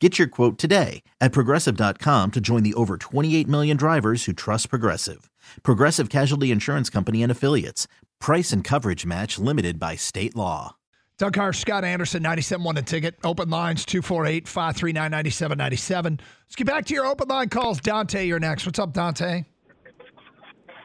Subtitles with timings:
[0.00, 4.70] Get your quote today at progressive.com to join the over 28 million drivers who trust
[4.70, 5.28] Progressive.
[5.64, 7.88] Progressive Casualty Insurance Company and Affiliates.
[8.20, 10.76] Price and coverage match limited by state law.
[11.16, 13.16] Doug Karsch, Scott Anderson, 97 1 a ticket.
[13.24, 16.20] Open lines 248 539 9797.
[16.44, 17.80] Let's get back to your open line calls.
[17.80, 18.66] Dante, you're next.
[18.66, 19.44] What's up, Dante?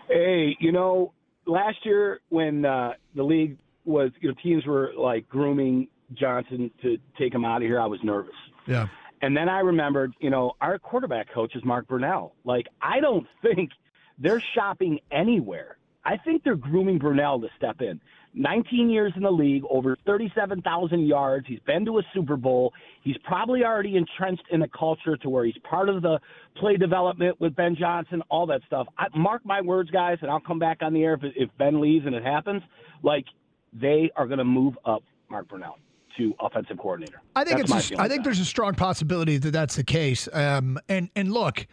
[0.10, 1.14] Hey, you know,
[1.46, 6.98] last year when uh, the league was, you know, teams were like grooming Johnson to
[7.20, 8.34] take him out of here, I was nervous.
[8.66, 8.88] Yeah.
[9.24, 12.32] And then I remembered, you know, our quarterback coach is Mark Brunell.
[12.44, 13.72] Like, I don't think
[14.20, 15.78] they're shopping anywhere.
[16.04, 18.02] I think they're grooming Brunell to step in.
[18.34, 21.48] 19 years in the league, over 37,000 yards.
[21.48, 22.74] He's been to a Super Bowl.
[23.02, 26.20] He's probably already entrenched in a culture to where he's part of the
[26.58, 28.88] play development with Ben Johnson, all that stuff.
[28.98, 31.80] I, mark my words, guys, and I'll come back on the air if, if Ben
[31.80, 32.62] leaves and it happens.
[33.04, 33.26] Like,
[33.72, 35.76] they are going to move up Mark Brunell
[36.18, 37.22] to offensive coordinator.
[37.36, 38.00] I think That's it's.
[38.00, 40.28] A, I think there's a strong possibility that that's the case.
[40.32, 41.66] Um, and and look,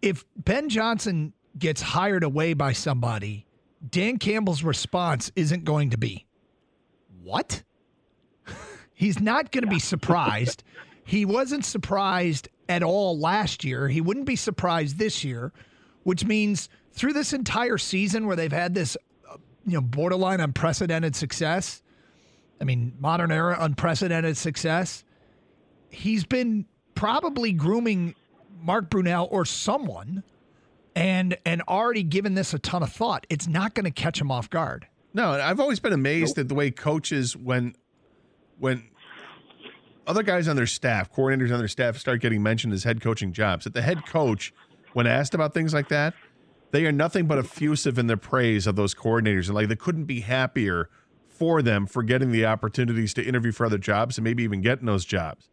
[0.00, 3.46] if Ben Johnson gets hired away by somebody,
[3.88, 6.26] Dan Campbell's response isn't going to be,
[7.22, 7.62] "What?"
[8.94, 10.62] He's not going to be surprised.
[11.04, 13.88] he wasn't surprised at all last year.
[13.88, 15.52] He wouldn't be surprised this year,
[16.04, 18.96] which means through this entire season where they've had this,
[19.30, 21.81] uh, you know, borderline unprecedented success.
[22.62, 25.02] I mean, modern era unprecedented success.
[25.90, 26.64] He's been
[26.94, 28.14] probably grooming
[28.62, 30.22] Mark Brunell or someone
[30.94, 33.26] and and already given this a ton of thought.
[33.28, 34.86] It's not going to catch him off guard.
[35.12, 37.74] No, and I've always been amazed at the way coaches when
[38.60, 38.88] when
[40.06, 43.32] other guys on their staff, coordinators on their staff start getting mentioned as head coaching
[43.32, 43.64] jobs.
[43.64, 44.54] That the head coach,
[44.92, 46.14] when asked about things like that,
[46.70, 50.04] they are nothing but effusive in their praise of those coordinators and like they couldn't
[50.04, 50.88] be happier
[51.32, 54.86] for them for getting the opportunities to interview for other jobs and maybe even getting
[54.86, 55.48] those jobs.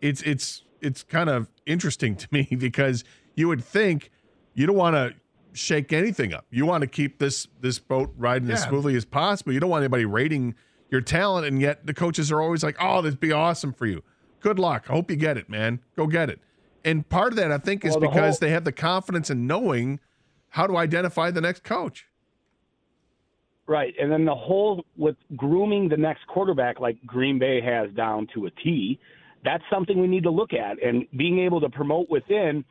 [0.00, 3.04] It's it's it's kind of interesting to me because
[3.34, 4.10] you would think
[4.54, 5.14] you don't want to
[5.52, 6.46] shake anything up.
[6.50, 9.52] You want to keep this this boat riding as smoothly as possible.
[9.52, 10.54] You don't want anybody rating
[10.90, 14.02] your talent, and yet the coaches are always like, "Oh, this be awesome for you.
[14.40, 14.86] Good luck.
[14.88, 15.80] I hope you get it, man.
[15.96, 16.40] Go get it."
[16.84, 19.28] And part of that, I think, is Well, the because whole- they have the confidence
[19.30, 19.98] in knowing
[20.50, 22.06] how to identify the next coach.
[23.68, 23.94] Right.
[24.00, 28.46] And then the whole with grooming the next quarterback like Green Bay has down to
[28.46, 28.98] a T,
[29.44, 30.82] that's something we need to look at.
[30.82, 32.64] And being able to promote within,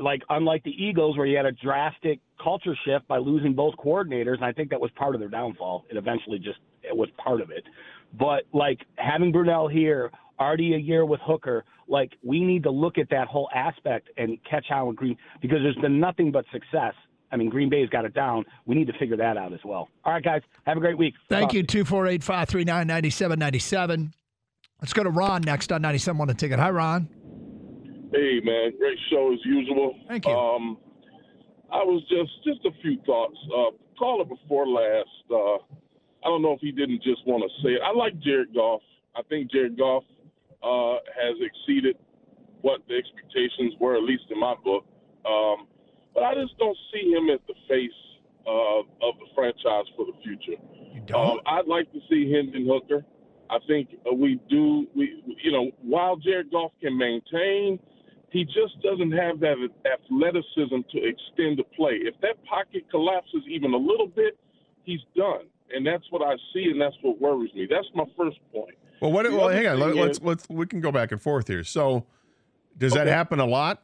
[0.00, 4.36] like unlike the Eagles where you had a drastic culture shift by losing both coordinators,
[4.36, 5.84] and I think that was part of their downfall.
[5.90, 7.64] It eventually just it was part of it.
[8.18, 12.98] But like having Brunell here, already a year with Hooker, like we need to look
[12.98, 16.94] at that whole aspect and catch how in Green because there's been nothing but success.
[17.32, 18.44] I mean, Green Bay's got it down.
[18.66, 19.88] We need to figure that out as well.
[20.04, 20.42] All right, guys.
[20.66, 21.14] Have a great week.
[21.28, 21.54] Thank Talk.
[21.54, 24.12] you, 248 539 9797.
[24.80, 26.58] Let's go to Ron next on 97 on a ticket.
[26.58, 27.08] Hi, Ron.
[28.12, 29.94] Hey man, great show as usual.
[30.08, 30.32] Thank you.
[30.32, 30.78] Um,
[31.72, 33.36] I was just just a few thoughts.
[33.46, 35.62] Uh, caller before last, uh,
[36.24, 37.80] I don't know if he didn't just want to say it.
[37.84, 38.82] I like Jared Goff.
[39.14, 40.02] I think Jared Goff
[40.62, 41.96] uh, has exceeded
[42.62, 44.84] what the expectations were, at least in my book.
[45.24, 45.69] Um,
[46.14, 47.90] but I just don't see him as the face
[48.46, 50.60] uh, of the franchise for the future.
[50.92, 51.30] You don't?
[51.32, 53.04] Um, I'd like to see Hendon Hooker.
[53.50, 54.86] I think we do.
[54.94, 57.78] We you know while Jared Goff can maintain,
[58.30, 61.98] he just doesn't have that athleticism to extend the play.
[62.02, 64.38] If that pocket collapses even a little bit,
[64.84, 67.66] he's done, and that's what I see, and that's what worries me.
[67.68, 68.76] That's my first point.
[69.00, 69.24] Well, what?
[69.24, 69.80] The Well, hang on.
[69.80, 71.64] Let, let's is- let's we can go back and forth here.
[71.64, 72.06] So,
[72.78, 73.82] does that happen a lot?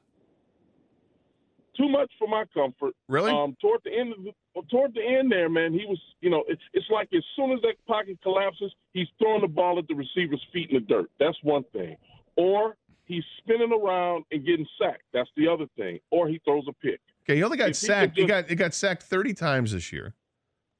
[1.76, 2.94] Too much for my comfort.
[3.08, 3.30] Really?
[3.30, 4.32] Um, toward the end of the,
[4.70, 7.60] toward the end there, man, he was, you know, it's it's like as soon as
[7.62, 11.10] that pocket collapses, he's throwing the ball at the receiver's feet in the dirt.
[11.20, 11.96] That's one thing.
[12.36, 15.02] Or he's spinning around and getting sacked.
[15.12, 15.98] That's the other thing.
[16.10, 17.00] Or he throws a pick.
[17.24, 18.16] Okay, he only got If sacked.
[18.16, 20.14] He just- got he got sacked thirty times this year.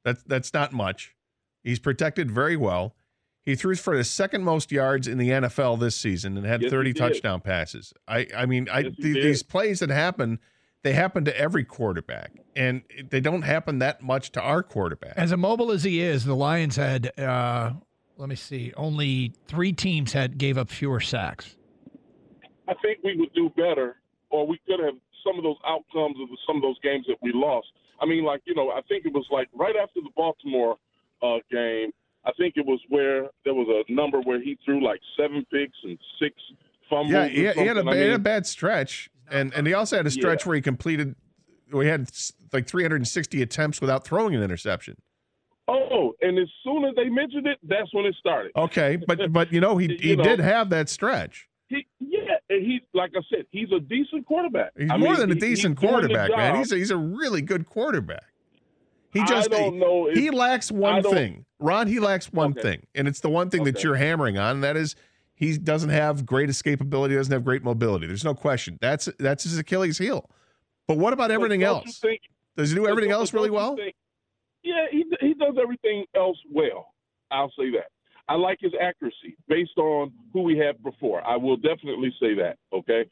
[0.05, 1.15] That's that's not much.
[1.63, 2.95] He's protected very well.
[3.45, 6.71] He threw for the second most yards in the NFL this season and had Yes,
[6.71, 7.93] 30 touchdown passes.
[8.09, 10.41] I I mean, I Yes, th- these plays that happen,
[10.87, 15.15] they happen to every quarterback, and they don't happen that much to our quarterback.
[15.17, 17.73] As immobile as he is, the Lions had, uh,
[18.17, 21.57] let me see, only three teams had gave up fewer sacks.
[22.69, 23.97] I think we would do better,
[24.31, 24.95] or we could have
[25.27, 27.67] some of those outcomes of some of those games that we lost.
[28.01, 30.77] I mean, like you know, I think it was like right after the Baltimore
[31.21, 31.91] uh, game.
[32.25, 35.77] I think it was where there was a number where he threw like seven picks
[35.83, 36.37] and six
[36.89, 37.11] fumbles.
[37.13, 37.93] Yeah, he, had- he had a, something.
[37.95, 40.49] I he had a bad stretch, and and he also had a stretch Yeah.
[40.49, 41.15] where he completed.
[41.73, 42.09] We had
[42.53, 44.97] like 360 attempts without throwing an interception.
[45.69, 48.53] oh, and as soon as they mentioned it, that's when it started.
[48.57, 50.23] Okay, but but you know he You he know.
[50.25, 51.49] did have that stretch.
[51.69, 54.71] He, yeah, and he's like I said, he's a decent quarterback.
[54.79, 56.57] He's I more mean, than a decent the quarterback, man.
[56.57, 58.23] He's a, he's a really good quarterback.
[59.13, 61.89] He I just don't know if- he lacks one thing, Ron.
[61.89, 62.61] He lacks one Okay.
[62.63, 64.57] thing, and it's the one thing that you're hammering on.
[64.57, 64.95] And that is
[65.37, 67.15] he doesn't have great escapability.
[67.15, 68.07] Doesn't have great mobility.
[68.07, 68.79] There's no question.
[68.81, 70.29] That's that's his Achilles heel.
[70.89, 71.99] But what about everything else?
[71.99, 72.23] think-
[72.57, 73.77] Does he do everything else really well?
[73.77, 73.95] think-
[74.65, 76.89] yeah, he he does everything else well.
[77.31, 77.87] I'll say that.
[78.29, 81.23] I like his accuracy based on who we had before.
[81.25, 82.57] I will definitely say that.
[82.73, 83.05] Okay,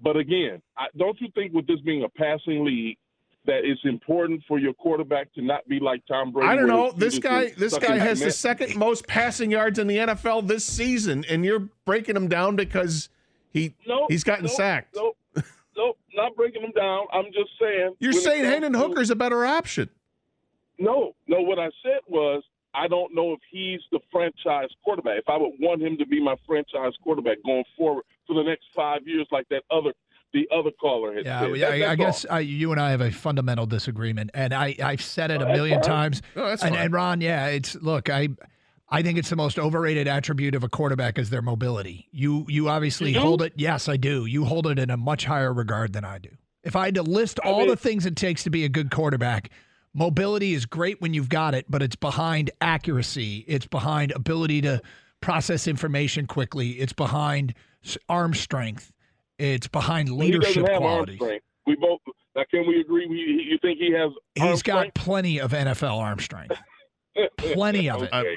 [0.00, 2.98] but again, I, don't you think with this being a passing league?
[3.46, 6.48] That it's important for your quarterback to not be like Tom Brady.
[6.48, 6.90] I don't know.
[6.90, 11.24] This guy, this guy has the second most passing yards in the NFL this season,
[11.28, 13.08] and you're breaking him down because
[13.52, 14.96] he No, he's gotten no, sacked.
[14.96, 15.16] Nope,
[15.76, 17.06] no, not breaking him down.
[17.12, 17.94] I'm just saying.
[18.00, 19.88] You're saying Hendon to- Hooker's a better option.
[20.78, 21.40] No, no.
[21.40, 22.42] What I said was
[22.74, 25.18] I don't know if he's the franchise quarterback.
[25.18, 28.64] If I would want him to be my franchise quarterback going forward for the next
[28.74, 29.92] five years, like that other
[30.36, 31.82] the other caller had Yeah, said.
[31.82, 32.26] I, I guess.
[32.28, 35.46] I, you and I have a fundamental disagreement, and I, I've said it a Oh,
[35.48, 35.90] that's million fine.
[35.90, 36.22] times.
[36.36, 36.84] No, that's and, fine.
[36.84, 38.28] and Ron, yeah, it's look, I,
[38.90, 42.06] I think it's the most overrated attribute of a quarterback is their mobility.
[42.12, 43.54] You, you obviously You hold it.
[43.56, 44.26] Yes, I do.
[44.26, 46.28] You hold it in a much higher regard than I do.
[46.62, 48.68] If I had to list I all mean- the things it takes to be a
[48.68, 49.50] good quarterback,
[49.94, 53.44] mobility is great when you've got it, but it's behind accuracy.
[53.48, 54.82] It's behind ability to
[55.20, 56.72] process information quickly.
[56.72, 57.54] It's behind
[58.08, 58.92] arm strength.
[59.38, 61.40] It's behind leadership doesn't have arm qualities.
[61.66, 62.00] We both
[62.36, 62.44] now.
[62.50, 63.06] Can we agree?
[63.06, 64.10] We, you think he has?
[64.40, 64.94] arm He's got strength?
[64.94, 66.56] plenty of NFL arm strength.
[67.38, 68.10] Plenty of it.
[68.12, 68.36] Okay.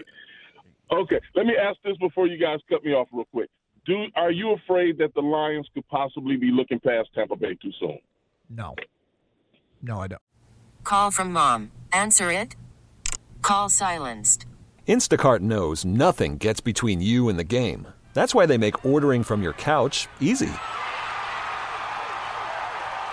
[0.92, 1.20] Okay.
[1.36, 3.50] Let me ask this before you guys cut me off real quick.
[3.86, 7.72] Do are you afraid that the Lions could possibly be looking past Tampa Bay too
[7.80, 8.00] soon?
[8.50, 8.76] No.
[9.82, 10.22] No, I don't.
[10.84, 11.72] Call from mom.
[11.92, 12.56] Answer it.
[13.42, 14.46] Call silenced.
[14.88, 17.88] Instacart knows nothing gets between you and the game.
[18.14, 20.50] That's why they make ordering from your couch easy.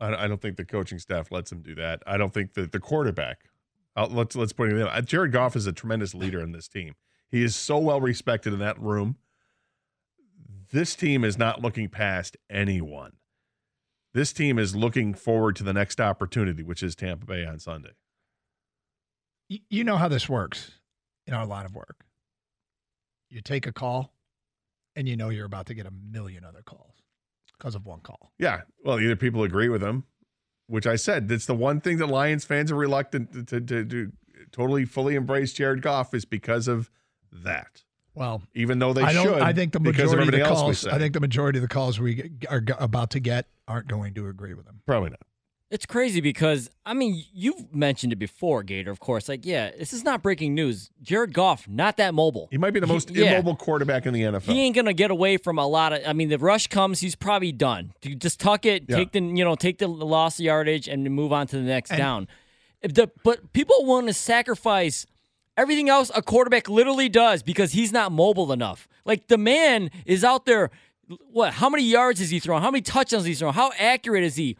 [0.00, 2.02] I, I don't think the coaching staff lets him do that.
[2.06, 3.50] I don't think that the quarterback.
[3.96, 4.86] Uh, let's let's put it in.
[4.86, 6.94] Uh, Jared Goff is a tremendous leader in this team.
[7.30, 9.16] He is so well respected in that room.
[10.70, 13.14] This team is not looking past anyone.
[14.14, 17.90] This team is looking forward to the next opportunity, which is Tampa Bay on Sunday.
[19.48, 20.72] You know how this works
[21.26, 22.04] in our line of work.
[23.28, 24.12] You take a call,
[24.94, 26.99] and you know you're about to get a million other calls
[27.60, 28.32] because of one call.
[28.38, 28.62] Yeah.
[28.84, 30.04] Well, either people agree with him,
[30.66, 33.84] which I said, it's the one thing that Lions fans are reluctant to, to, to,
[33.84, 34.12] to
[34.50, 36.90] totally fully embrace Jared Goff is because of
[37.30, 37.84] that.
[38.14, 39.24] Well, Even though they I don't.
[39.24, 40.84] should, I think the majority of, the calls.
[40.86, 44.26] I think the majority of the calls we are about to get aren't going to
[44.26, 44.80] agree with him.
[44.84, 45.20] probably not.
[45.70, 48.90] It's crazy because I mean you've mentioned it before, Gator.
[48.90, 50.90] Of course, like yeah, this is not breaking news.
[51.00, 52.48] Jared Goff, not that mobile.
[52.50, 53.32] He might be the He- most yeah.
[53.34, 54.52] immobile quarterback in the NFL.
[54.52, 56.00] He ain't gonna get away from a lot of.
[56.04, 57.92] I mean, the rush comes, he's probably done.
[58.02, 58.96] You Just tuck it, Yeah.
[58.96, 61.98] take the you know take the loss yardage, and move on to the next And-
[61.98, 62.28] down.
[62.82, 65.06] If the but people want to sacrifice
[65.56, 68.88] everything else a quarterback literally does because he's not mobile enough.
[69.04, 70.70] Like the man is out there.
[71.30, 71.54] What?
[71.54, 72.62] How many yards is he throwing?
[72.62, 73.54] How many touchdowns is he throwing?
[73.54, 74.56] How accurate is he?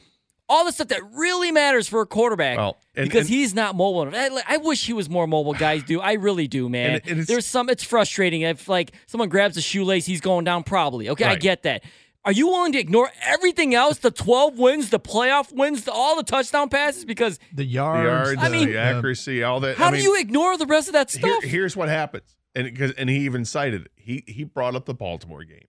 [0.51, 2.59] All the stuff that really matters for a quarterback.
[2.59, 4.15] Well, and- because and- he's not mobile enough.
[4.47, 5.55] I, I wish he was more mobile.
[5.55, 6.01] Guys do.
[6.01, 7.01] I really do, man.
[7.07, 7.71] And- and There's some.
[7.71, 10.65] It's frustrating if like someone grabs a shoelace, he's going down.
[10.65, 11.09] Probably.
[11.09, 11.85] Okay, I get that.
[12.23, 13.97] Are you willing to ignore everything else?
[13.99, 17.07] The 12 wins, the playoff wins, the, all the touchdown passes?
[17.07, 18.05] Because The The yards.
[18.35, 19.79] yards, I mean- the accuracy, all that.
[19.79, 21.45] how I do you ignore the rest of that here- stuff?
[21.45, 23.91] here's what happens, and because and he even cited it.
[23.97, 25.65] he he brought up the Baltimore game.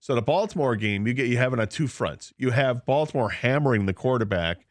[0.00, 2.32] So the Baltimore game, you get you having on two fronts.
[2.38, 4.66] You have Baltimore hammering the quarterback,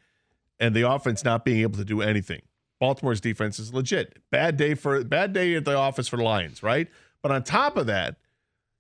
[0.60, 2.42] and the offense not being able to do anything.
[2.80, 4.18] Baltimore's defense is legit.
[4.32, 6.88] Bad day for bad day at the office for the Lions, right?
[7.22, 8.16] But on top of that,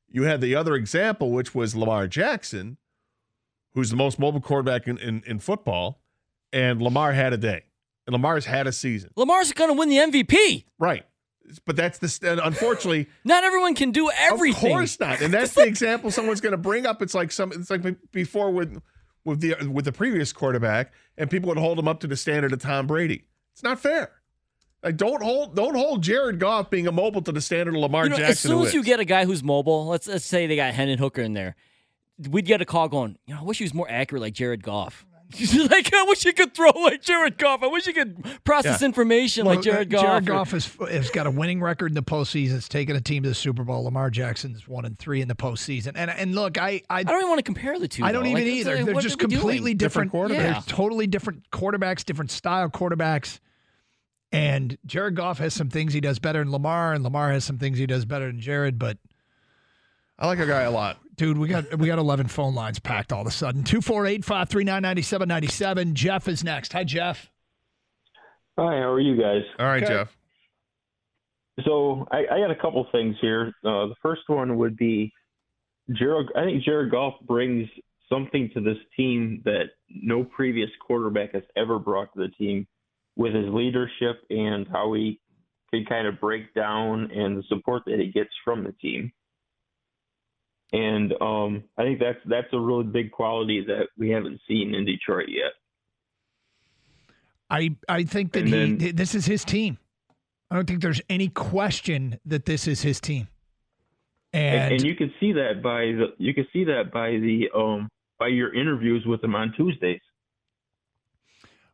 [0.08, 2.77] you had the other example, which was Lamar Jackson,
[3.74, 6.01] who's the most mobile quarterback in, in, in football,
[6.51, 7.63] and Lamar had a day.
[8.08, 9.12] And Lamar's had a season.
[9.15, 10.63] Lamar's going to win the MVP.
[10.79, 11.06] Right.
[11.65, 14.72] But that's the unfortunately, Not everyone can do everything.
[14.72, 15.22] of course not.
[15.22, 17.01] And that's the example someone's going to bring up.
[17.01, 17.51] It's like some.
[17.51, 18.82] It's like before with
[19.25, 22.53] with the with the previous quarterback, and people would hold him up to the standard
[22.53, 23.24] of Tom Brady.
[23.53, 24.12] It's not fair.
[24.84, 28.12] Like don't hold don't hold Jared Goff being immobile to the standard of Lamar You
[28.12, 28.32] know, Jackson.
[28.32, 30.98] as soon as you get a guy who's mobile, let's let's say they got Hendon
[31.00, 31.56] Hooker in there,
[32.29, 33.18] we'd get a call going.
[33.25, 35.06] You know, I wish he was more accurate like Jared Goff.
[35.69, 37.62] like I wish he could throw like Jared Goff.
[37.62, 38.86] I wish he could process Yeah.
[38.88, 40.05] information Well, like Jared uh, Goff.
[40.05, 42.55] Jared Goff has, has got a winning record in the postseason.
[42.55, 43.83] It's taken a team to the Super Bowl.
[43.83, 45.91] Lamar Jackson's one and three in the postseason.
[45.95, 48.03] And and look, I I, I don't even want to compare the two.
[48.03, 48.29] I don't though.
[48.29, 48.75] even Like, either.
[48.77, 49.39] like, They're just are we doing?
[49.41, 50.38] completely different, Different quarterbacks.
[50.41, 50.62] They're Yeah.
[50.65, 53.39] totally different quarterbacks, different style quarterbacks.
[54.31, 57.57] And Jared Goff has some things he does better than Lamar, and Lamar has some
[57.57, 58.77] things he does better than Jared.
[58.79, 58.98] But
[60.19, 60.98] I like a guy a lot.
[61.20, 63.64] Dude, we got we got eleven phone lines packed all of a sudden.
[63.64, 65.94] Two four eight five three nine ninety seven ninety seven.
[65.94, 66.74] Jeff is next.
[66.74, 67.30] Hi, Jeff.
[68.58, 69.44] Hi, how are you guys?
[69.60, 69.94] All right, Okay.
[69.94, 70.16] Jeff.
[71.66, 73.48] So I, I got a couple things here.
[73.66, 75.12] Uh, the first one would be
[75.92, 76.28] Jared.
[76.36, 77.68] I think Jared Goff brings
[78.08, 82.66] something to this team that no previous quarterback has ever brought to the team,
[83.18, 85.20] with his leadership and how he
[85.74, 89.12] can kind of break down and the support that he gets from the team.
[90.72, 94.86] And um, I think that's that's a really big quality that we haven't seen in
[94.86, 95.54] Detroit yet.
[97.50, 99.80] I I think that And he this is his team.
[100.52, 103.28] I don't think there's any question that this is his team.
[104.34, 107.50] And, And, and you can see that by the you can see that by the
[107.56, 110.02] um by your interviews with him on Tuesdays.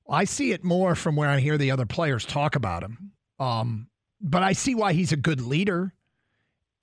[0.09, 3.11] I see it more from where I hear the other players talk about him.
[3.39, 3.87] Um,
[4.21, 5.94] but I see why he's a good leader.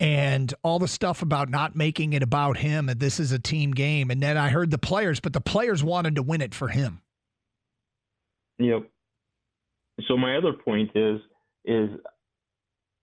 [0.02, 3.70] And all the stuff about not making it about him and this is a team
[3.70, 4.10] game.
[4.10, 7.02] And then I heard the players, but the players wanted to win it for him.
[8.58, 8.90] Yep.
[10.08, 11.20] So my other point is
[11.64, 11.90] is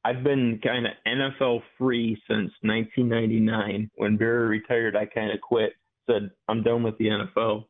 [0.04, 3.90] I've been kind of NFL free since 1999.
[3.96, 5.72] When Barry retired, I kind of quit.
[6.10, 7.66] Said I'm done with the NFL,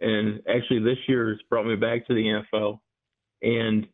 [0.00, 2.80] and actually this year has brought me back to the NFL.
[3.42, 3.86] And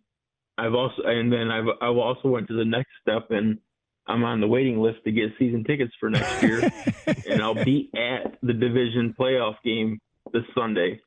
[0.56, 3.58] I've also and then I've I also went to the next step and
[4.08, 6.70] I'm on the waiting list to get season tickets for next year,
[7.28, 9.98] and I'll be at the division playoff game
[10.32, 11.00] this Sunday.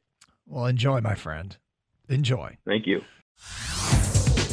[0.46, 1.58] Well, enjoy, my friend.
[2.10, 2.58] Enjoy.
[2.66, 3.02] Thank you.